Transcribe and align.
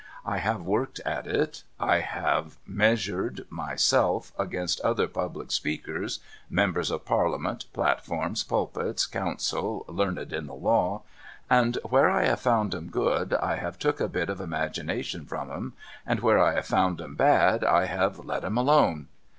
I 0.25 0.39
have 0.39 0.63
worked 0.63 0.99
at 1.05 1.27
it. 1.27 1.61
I 1.79 1.99
have 1.99 2.57
measured 2.65 3.45
myself 3.51 4.31
against 4.35 4.81
other 4.81 5.07
public 5.07 5.51
speakers,— 5.51 6.19
Members 6.49 6.89
of 6.89 7.05
Parliament, 7.05 7.65
Platforms, 7.71 8.43
Pulpits, 8.43 9.05
Counsel 9.05 9.85
learned 9.87 10.33
in 10.33 10.47
the 10.47 10.55
law,— 10.55 11.03
and 11.51 11.75
where 11.87 12.09
I 12.09 12.23
have 12.25 12.39
found 12.41 12.73
'em 12.73 12.89
good, 12.89 13.35
I 13.35 13.57
have 13.57 13.77
took 13.77 14.01
a 14.01 14.07
bit 14.09 14.31
of 14.31 14.41
imagination 14.41 15.27
from 15.27 15.51
'em, 15.51 15.73
and 16.03 16.21
where 16.21 16.39
I 16.39 16.55
have 16.55 16.65
found 16.65 16.99
'em 16.99 17.13
bad, 17.13 17.63
I 17.63 17.85
have 17.85 18.17
let 18.25 18.43
'em 18.43 18.57
alone. 18.57 19.07